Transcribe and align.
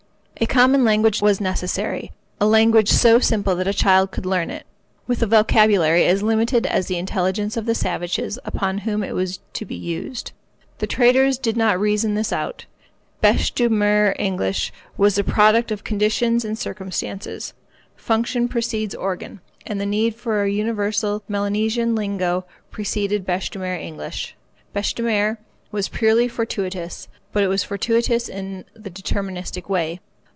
A 0.41 0.47
common 0.47 0.83
language 0.83 1.21
was 1.21 1.39
necessary—a 1.39 2.45
language 2.47 2.89
so 2.89 3.19
simple 3.19 3.55
that 3.57 3.67
a 3.67 3.73
child 3.75 4.09
could 4.09 4.25
learn 4.25 4.49
it, 4.49 4.65
with 5.05 5.21
a 5.21 5.27
vocabulary 5.27 6.05
as 6.05 6.23
limited 6.23 6.65
as 6.65 6.87
the 6.87 6.97
intelligence 6.97 7.57
of 7.57 7.67
the 7.67 7.75
savages 7.75 8.39
upon 8.43 8.79
whom 8.79 9.03
it 9.03 9.11
was 9.11 9.39
to 9.53 9.65
be 9.65 9.75
used. 9.75 10.31
The 10.79 10.87
traders 10.87 11.37
did 11.37 11.55
not 11.55 11.79
reason 11.79 12.15
this 12.15 12.33
out. 12.33 12.65
Bêche 13.23 13.53
de 13.53 13.69
mer 13.69 14.15
English 14.17 14.73
was 14.97 15.13
the 15.13 15.23
product 15.23 15.69
of 15.71 15.83
conditions 15.83 16.43
and 16.43 16.57
circumstances. 16.57 17.53
Function 17.95 18.47
precedes 18.47 18.95
organ; 18.95 19.41
and 19.67 19.79
the 19.79 19.85
need 19.85 20.15
for 20.15 20.41
a 20.41 20.49
universal 20.49 21.21
Melanesian 21.27 21.93
lingo 21.93 22.45
preceded 22.71 23.27
bêche 23.27 23.51
de 23.51 23.59
mer 23.59 23.75
English. 23.75 24.35
Bêche 24.75 24.95
de 24.95 25.03
mer 25.03 25.37
was 25.71 25.87
purely 25.87 26.27
fortuitous, 26.27 27.07
but 27.31 27.43
it 27.43 27.47
was 27.47 27.63
fortuitous 27.63 28.27
in 28.27 28.65
the 28.73 28.89
deterministic 28.89 29.69
way. 29.69 29.99